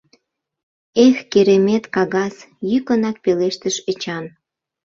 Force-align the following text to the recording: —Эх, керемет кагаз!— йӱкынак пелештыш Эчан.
—Эх, 1.05 1.15
керемет 1.31 1.83
кагаз!— 1.95 2.35
йӱкынак 2.69 3.17
пелештыш 3.23 3.75
Эчан. 3.91 4.25